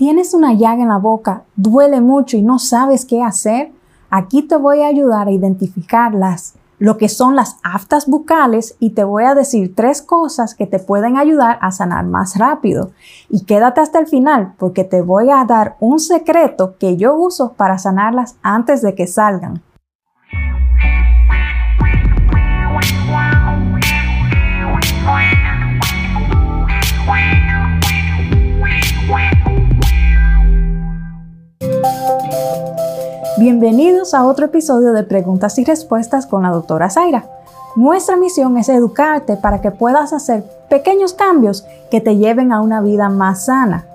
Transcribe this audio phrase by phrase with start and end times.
[0.00, 1.42] ¿Tienes una llaga en la boca?
[1.56, 3.70] ¿Duele mucho y no sabes qué hacer?
[4.08, 9.04] Aquí te voy a ayudar a identificarlas, lo que son las aftas bucales y te
[9.04, 12.92] voy a decir tres cosas que te pueden ayudar a sanar más rápido.
[13.28, 17.52] Y quédate hasta el final porque te voy a dar un secreto que yo uso
[17.52, 19.60] para sanarlas antes de que salgan.
[33.52, 37.24] Bienvenidos a otro episodio de Preguntas y Respuestas con la doctora Zaira.
[37.74, 42.80] Nuestra misión es educarte para que puedas hacer pequeños cambios que te lleven a una
[42.80, 43.86] vida más sana.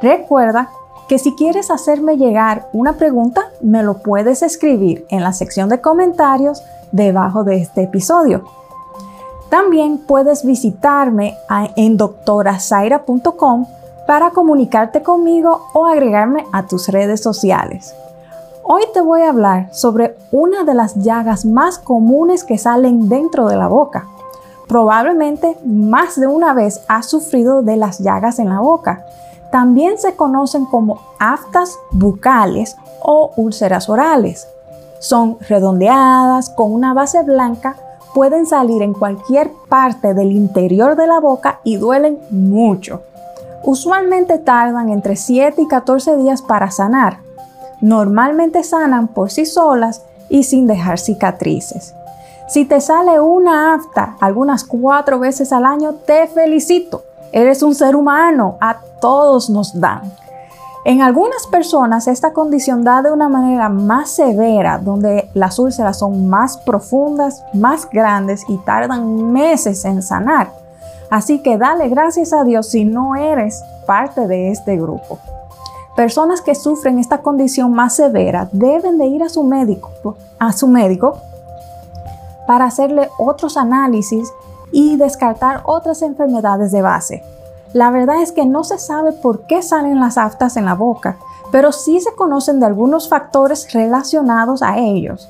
[0.00, 0.70] Recuerda
[1.06, 5.82] que si quieres hacerme llegar una pregunta, me lo puedes escribir en la sección de
[5.82, 8.44] comentarios debajo de este episodio.
[9.50, 11.36] También puedes visitarme
[11.76, 13.66] en doctorazaira.com
[14.06, 17.94] para comunicarte conmigo o agregarme a tus redes sociales.
[18.66, 23.46] Hoy te voy a hablar sobre una de las llagas más comunes que salen dentro
[23.46, 24.06] de la boca.
[24.66, 29.04] Probablemente más de una vez has sufrido de las llagas en la boca.
[29.52, 34.48] También se conocen como aftas bucales o úlceras orales.
[34.98, 37.76] Son redondeadas con una base blanca,
[38.14, 43.02] pueden salir en cualquier parte del interior de la boca y duelen mucho.
[43.62, 47.23] Usualmente tardan entre 7 y 14 días para sanar,
[47.80, 51.94] normalmente sanan por sí solas y sin dejar cicatrices.
[52.48, 57.02] Si te sale una afta algunas cuatro veces al año, te felicito.
[57.32, 60.12] Eres un ser humano, a todos nos dan.
[60.84, 66.28] En algunas personas esta condición da de una manera más severa, donde las úlceras son
[66.28, 70.52] más profundas, más grandes y tardan meses en sanar.
[71.08, 75.18] Así que dale gracias a Dios si no eres parte de este grupo.
[75.96, 80.66] Personas que sufren esta condición más severa deben de ir a su médico, a su
[80.66, 81.18] médico
[82.46, 84.32] para hacerle otros análisis
[84.72, 87.22] y descartar otras enfermedades de base.
[87.72, 91.16] La verdad es que no se sabe por qué salen las aftas en la boca,
[91.52, 95.28] pero sí se conocen de algunos factores relacionados a ellos.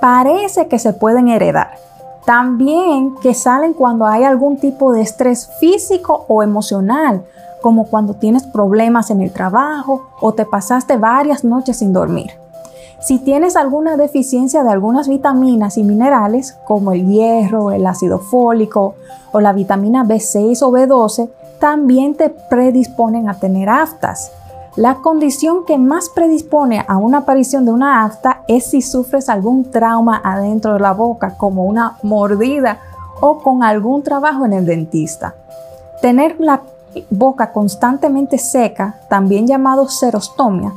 [0.00, 1.78] Parece que se pueden heredar.
[2.26, 7.24] También que salen cuando hay algún tipo de estrés físico o emocional,
[7.62, 12.32] como cuando tienes problemas en el trabajo o te pasaste varias noches sin dormir.
[13.00, 18.96] Si tienes alguna deficiencia de algunas vitaminas y minerales, como el hierro, el ácido fólico
[19.30, 24.32] o la vitamina B6 o B12, también te predisponen a tener aftas.
[24.74, 29.70] La condición que más predispone a una aparición de una afta es si sufres algún
[29.70, 32.78] trauma adentro de la boca, como una mordida
[33.20, 35.34] o con algún trabajo en el dentista.
[36.00, 36.62] Tener la
[37.10, 40.72] boca constantemente seca, también llamado serostomia,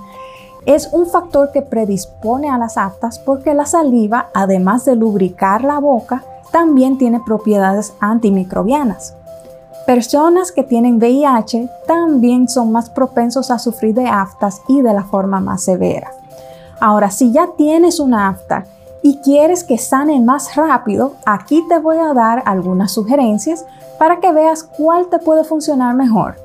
[0.66, 5.80] es un factor que predispone a las aftas porque la saliva, además de lubricar la
[5.80, 9.16] boca, también tiene propiedades antimicrobianas.
[9.86, 15.04] Personas que tienen VIH también son más propensos a sufrir de aftas y de la
[15.04, 16.12] forma más severa.
[16.80, 18.66] Ahora, si ya tienes una afta
[19.02, 23.66] y quieres que sane más rápido, aquí te voy a dar algunas sugerencias
[23.98, 26.36] para que veas cuál te puede funcionar mejor.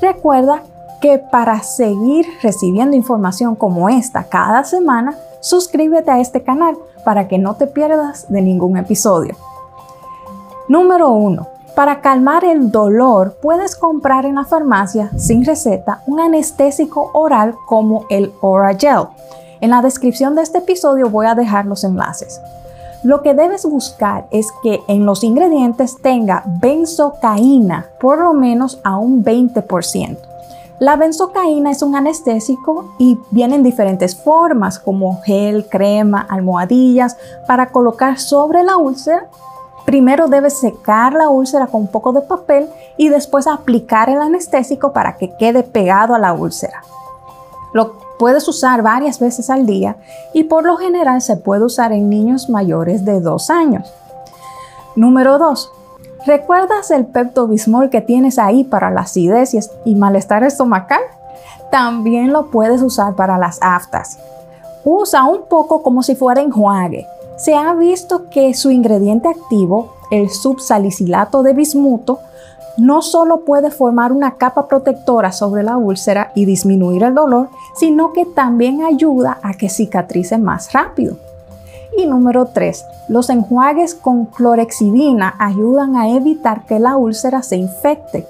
[0.00, 0.62] Recuerda
[1.00, 7.38] que para seguir recibiendo información como esta cada semana, suscríbete a este canal para que
[7.38, 9.36] no te pierdas de ningún episodio.
[10.68, 11.46] Número 1.
[11.76, 18.06] Para calmar el dolor, puedes comprar en la farmacia sin receta un anestésico oral como
[18.08, 19.08] el Oragel.
[19.60, 22.40] En la descripción de este episodio voy a dejar los enlaces.
[23.02, 28.98] Lo que debes buscar es que en los ingredientes tenga benzocaína por lo menos a
[28.98, 30.18] un 20%.
[30.78, 37.70] La benzocaína es un anestésico y viene en diferentes formas como gel, crema, almohadillas para
[37.70, 39.26] colocar sobre la úlcera.
[39.86, 42.68] Primero debes secar la úlcera con un poco de papel
[42.98, 46.82] y después aplicar el anestésico para que quede pegado a la úlcera.
[47.72, 49.96] Lo puedes usar varias veces al día
[50.32, 53.92] y por lo general se puede usar en niños mayores de 2 años.
[54.94, 55.72] Número 2.
[56.26, 59.54] ¿Recuerdas el Pepto Bismol que tienes ahí para la acidez
[59.84, 61.00] y malestar estomacal?
[61.70, 64.18] También lo puedes usar para las aftas.
[64.84, 67.06] Usa un poco como si fuera enjuague.
[67.36, 72.20] Se ha visto que su ingrediente activo, el subsalicilato de bismuto,
[72.76, 78.12] no solo puede formar una capa protectora sobre la úlcera y disminuir el dolor, sino
[78.12, 81.16] que también ayuda a que cicatrice más rápido.
[81.96, 82.84] Y número 3.
[83.08, 88.26] Los enjuagues con clorexidina ayudan a evitar que la úlcera se infecte.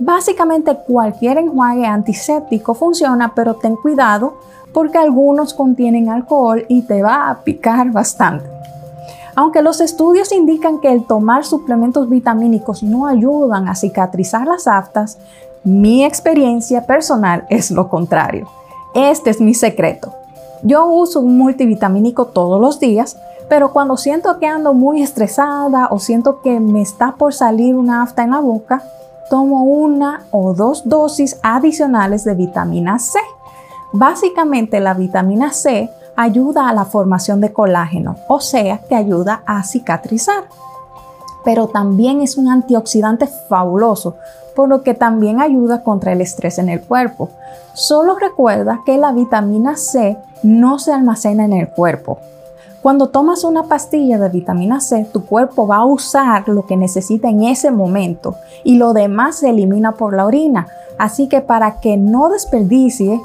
[0.00, 4.34] Básicamente cualquier enjuague antiséptico funciona, pero ten cuidado
[4.72, 8.53] porque algunos contienen alcohol y te va a picar bastante.
[9.36, 15.18] Aunque los estudios indican que el tomar suplementos vitamínicos no ayudan a cicatrizar las aftas,
[15.64, 18.48] mi experiencia personal es lo contrario.
[18.94, 20.12] Este es mi secreto.
[20.62, 23.16] Yo uso un multivitamínico todos los días,
[23.48, 28.02] pero cuando siento que ando muy estresada o siento que me está por salir una
[28.02, 28.82] afta en la boca,
[29.28, 33.18] tomo una o dos dosis adicionales de vitamina C.
[33.92, 39.62] Básicamente la vitamina C ayuda a la formación de colágeno, o sea, que ayuda a
[39.64, 40.44] cicatrizar.
[41.44, 44.16] Pero también es un antioxidante fabuloso,
[44.54, 47.30] por lo que también ayuda contra el estrés en el cuerpo.
[47.74, 52.18] Solo recuerda que la vitamina C no se almacena en el cuerpo.
[52.84, 57.30] Cuando tomas una pastilla de vitamina C, tu cuerpo va a usar lo que necesita
[57.30, 60.68] en ese momento y lo demás se elimina por la orina.
[60.98, 63.20] Así que para que no desperdicie,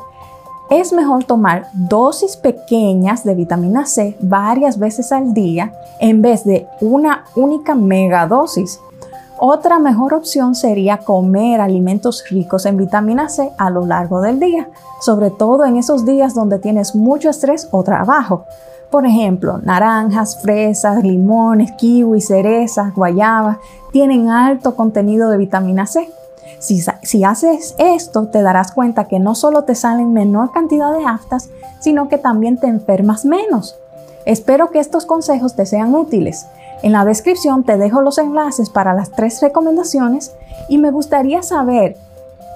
[0.69, 6.67] es mejor tomar dosis pequeñas de vitamina C varias veces al día en vez de
[6.79, 8.79] una única megadosis.
[9.39, 14.67] Otra mejor opción sería comer alimentos ricos en vitamina C a lo largo del día,
[15.01, 18.45] sobre todo en esos días donde tienes mucho estrés o trabajo.
[18.91, 23.57] Por ejemplo, naranjas, fresas, limones, kiwis, cerezas, guayabas
[23.91, 26.11] tienen alto contenido de vitamina C.
[26.59, 31.49] Si, haces esto, te darás cuenta que no solo te salen menor cantidad de aftas,
[31.79, 33.75] sino que también te enfermas menos.
[34.25, 36.45] Espero que estos consejos te sean útiles.
[36.83, 40.33] En la descripción te dejo los enlaces para las tres recomendaciones
[40.67, 41.97] y me gustaría saber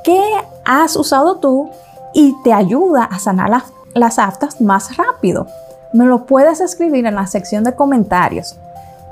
[0.03, 0.21] qué
[0.65, 1.69] has usado tú
[2.13, 3.63] y te ayuda a sanar
[3.93, 5.47] las aftas más rápido.
[5.93, 8.57] Me lo puedes escribir en la sección de comentarios.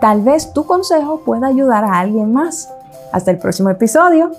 [0.02, 2.70] Tal vez tu consejo pueda ayudar a alguien más.
[3.12, 4.32] Hasta el próximo episodio.